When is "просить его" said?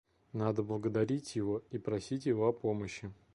1.77-2.47